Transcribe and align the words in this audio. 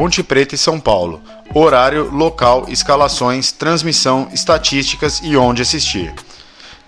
Ponte 0.00 0.22
Preta 0.22 0.54
e 0.54 0.58
São 0.58 0.80
Paulo. 0.80 1.20
Horário, 1.54 2.10
local, 2.10 2.64
escalações, 2.68 3.52
transmissão, 3.52 4.30
estatísticas 4.32 5.20
e 5.22 5.36
onde 5.36 5.60
assistir. 5.60 6.14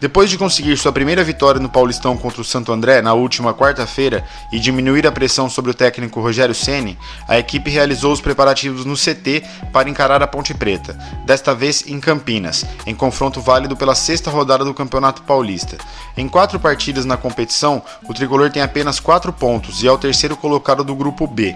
Depois 0.00 0.30
de 0.30 0.38
conseguir 0.38 0.78
sua 0.78 0.92
primeira 0.92 1.22
vitória 1.22 1.60
no 1.60 1.68
Paulistão 1.68 2.16
contra 2.16 2.40
o 2.40 2.44
Santo 2.44 2.72
André 2.72 3.02
na 3.02 3.12
última 3.12 3.52
quarta-feira 3.52 4.24
e 4.50 4.58
diminuir 4.58 5.06
a 5.06 5.12
pressão 5.12 5.50
sobre 5.50 5.70
o 5.70 5.74
técnico 5.74 6.22
Rogério 6.22 6.54
Ceni, 6.54 6.98
a 7.28 7.38
equipe 7.38 7.70
realizou 7.70 8.14
os 8.14 8.20
preparativos 8.22 8.86
no 8.86 8.96
CT 8.96 9.44
para 9.74 9.90
encarar 9.90 10.22
a 10.22 10.26
Ponte 10.26 10.54
Preta, 10.54 10.94
desta 11.26 11.54
vez 11.54 11.86
em 11.86 12.00
Campinas, 12.00 12.64
em 12.86 12.94
confronto 12.94 13.42
válido 13.42 13.76
pela 13.76 13.94
sexta 13.94 14.30
rodada 14.30 14.64
do 14.64 14.72
Campeonato 14.72 15.20
Paulista. 15.22 15.76
Em 16.16 16.26
quatro 16.26 16.58
partidas 16.58 17.04
na 17.04 17.18
competição, 17.18 17.82
o 18.08 18.14
tricolor 18.14 18.50
tem 18.50 18.62
apenas 18.62 18.98
quatro 18.98 19.34
pontos 19.34 19.82
e 19.82 19.86
é 19.86 19.92
o 19.92 19.98
terceiro 19.98 20.34
colocado 20.34 20.82
do 20.82 20.96
grupo 20.96 21.26
B. 21.26 21.54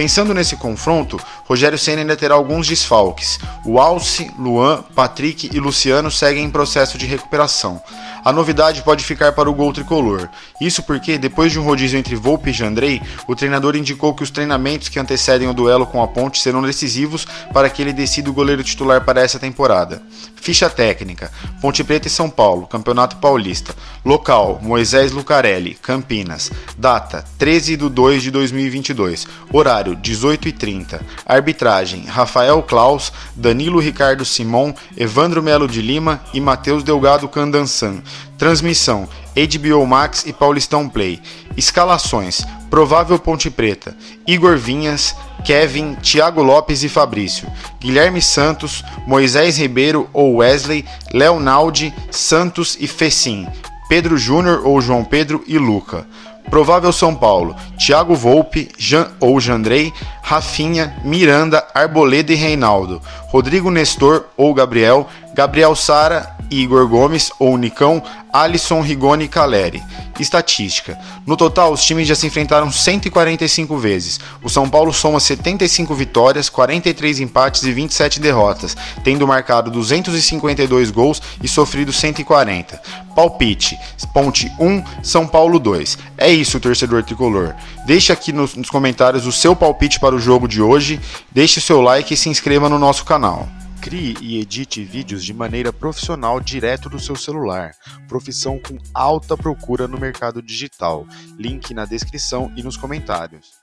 Pensando 0.00 0.32
nesse 0.32 0.56
confronto, 0.56 1.20
Rogério 1.46 1.76
Senna 1.76 2.00
ainda 2.00 2.16
terá 2.16 2.34
alguns 2.34 2.66
desfalques. 2.66 3.38
O 3.66 3.78
Alce, 3.78 4.30
Luan, 4.38 4.82
Patrick 4.94 5.50
e 5.54 5.60
Luciano 5.60 6.10
seguem 6.10 6.42
em 6.42 6.50
processo 6.50 6.96
de 6.96 7.04
recuperação. 7.04 7.78
A 8.24 8.32
novidade 8.32 8.82
pode 8.82 9.04
ficar 9.04 9.32
para 9.32 9.48
o 9.48 9.54
gol 9.54 9.72
tricolor. 9.72 10.28
Isso 10.60 10.82
porque, 10.82 11.16
depois 11.16 11.52
de 11.52 11.58
um 11.58 11.62
rodízio 11.62 11.98
entre 11.98 12.14
Volpe 12.14 12.50
e 12.50 12.52
Jandrei, 12.52 13.00
o 13.26 13.34
treinador 13.34 13.76
indicou 13.76 14.14
que 14.14 14.22
os 14.22 14.30
treinamentos 14.30 14.88
que 14.88 14.98
antecedem 14.98 15.48
o 15.48 15.54
duelo 15.54 15.86
com 15.86 16.02
a 16.02 16.08
Ponte 16.08 16.38
serão 16.40 16.62
decisivos 16.62 17.26
para 17.52 17.70
que 17.70 17.80
ele 17.80 17.92
decida 17.92 18.28
o 18.28 18.32
goleiro 18.32 18.62
titular 18.62 19.04
para 19.04 19.20
essa 19.20 19.38
temporada. 19.38 20.02
Ficha 20.36 20.70
técnica: 20.70 21.30
Ponte 21.60 21.84
Preta 21.84 22.08
e 22.08 22.10
São 22.10 22.30
Paulo, 22.30 22.66
Campeonato 22.66 23.16
Paulista. 23.16 23.74
Local: 24.04 24.58
Moisés 24.62 25.12
Lucarelli, 25.12 25.74
Campinas. 25.74 26.50
Data: 26.78 27.24
13 27.38 27.76
de 27.76 27.88
2 27.88 28.22
de 28.22 28.30
2022. 28.30 29.26
Horário: 29.52 29.96
18h30. 29.96 31.00
Arbitragem: 31.26 32.04
Rafael 32.06 32.62
Klaus, 32.62 33.12
Danilo 33.36 33.78
Ricardo 33.78 34.24
Simon, 34.24 34.72
Evandro 34.96 35.42
Melo 35.42 35.68
de 35.68 35.82
Lima 35.82 36.22
e 36.32 36.40
Matheus 36.40 36.82
Delgado 36.82 37.28
Candansan. 37.28 38.02
Transmissão: 38.38 39.08
HBO 39.34 39.86
Max 39.86 40.24
e 40.26 40.32
Paulistão 40.32 40.88
Play. 40.88 41.20
Escalações: 41.56 42.42
Provável 42.70 43.18
Ponte 43.18 43.50
Preta, 43.50 43.96
Igor 44.26 44.56
Vinhas, 44.56 45.14
Kevin, 45.44 45.94
Thiago 45.96 46.42
Lopes 46.42 46.82
e 46.84 46.88
Fabrício, 46.88 47.48
Guilherme 47.80 48.22
Santos, 48.22 48.84
Moisés 49.06 49.58
Ribeiro 49.58 50.08
ou 50.12 50.36
Wesley, 50.36 50.84
Leonaldi, 51.12 51.92
Santos 52.10 52.76
e 52.80 52.86
Fecim, 52.86 53.46
Pedro 53.88 54.16
Júnior 54.16 54.62
ou 54.64 54.80
João 54.80 55.04
Pedro 55.04 55.42
e 55.46 55.58
Luca. 55.58 56.06
Provável 56.48 56.92
São 56.92 57.14
Paulo, 57.14 57.54
Thiago 57.78 58.14
Volpe 58.14 58.68
Jean, 58.76 59.08
ou 59.20 59.38
Jandrei, 59.40 59.92
Rafinha, 60.22 60.96
Miranda, 61.04 61.64
Arboleda 61.72 62.32
e 62.32 62.36
Reinaldo, 62.36 63.00
Rodrigo 63.28 63.70
Nestor 63.70 64.26
ou 64.36 64.52
Gabriel, 64.52 65.08
Gabriel 65.34 65.76
Sara 65.76 66.36
Igor 66.50 66.86
Gomes 66.88 67.30
ou 67.38 67.56
Nicão, 67.56 68.02
Alisson, 68.32 68.80
Rigoni 68.80 69.24
e 69.24 69.28
Caleri. 69.28 69.82
Estatística: 70.18 70.98
No 71.26 71.36
total, 71.36 71.72
os 71.72 71.82
times 71.82 72.06
já 72.06 72.14
se 72.14 72.26
enfrentaram 72.26 72.70
145 72.70 73.76
vezes. 73.78 74.20
O 74.42 74.48
São 74.48 74.68
Paulo 74.68 74.92
soma 74.92 75.18
75 75.18 75.94
vitórias, 75.94 76.48
43 76.48 77.20
empates 77.20 77.62
e 77.62 77.72
27 77.72 78.20
derrotas, 78.20 78.76
tendo 79.02 79.26
marcado 79.26 79.70
252 79.70 80.90
gols 80.90 81.22
e 81.42 81.48
sofrido 81.48 81.92
140. 81.92 82.80
Palpite: 83.14 83.78
Ponte 84.12 84.50
1, 84.58 84.82
São 85.02 85.26
Paulo 85.26 85.58
2. 85.58 85.98
É 86.18 86.30
isso, 86.30 86.60
torcedor 86.60 87.02
tricolor. 87.02 87.54
Deixe 87.86 88.12
aqui 88.12 88.32
nos, 88.32 88.54
nos 88.54 88.68
comentários 88.68 89.26
o 89.26 89.32
seu 89.32 89.56
palpite 89.56 89.98
para 89.98 90.14
o 90.14 90.20
jogo 90.20 90.46
de 90.46 90.60
hoje, 90.60 91.00
deixe 91.32 91.60
seu 91.60 91.80
like 91.80 92.12
e 92.12 92.16
se 92.16 92.28
inscreva 92.28 92.68
no 92.68 92.78
nosso 92.78 93.04
canal. 93.04 93.48
Crie 93.80 94.14
e 94.20 94.38
edite 94.38 94.84
vídeos 94.84 95.24
de 95.24 95.32
maneira 95.32 95.72
profissional 95.72 96.38
direto 96.38 96.90
do 96.90 97.00
seu 97.00 97.16
celular. 97.16 97.72
Profissão 98.06 98.58
com 98.58 98.76
alta 98.92 99.36
procura 99.36 99.88
no 99.88 99.98
mercado 99.98 100.42
digital. 100.42 101.06
Link 101.38 101.72
na 101.72 101.86
descrição 101.86 102.52
e 102.56 102.62
nos 102.62 102.76
comentários. 102.76 103.59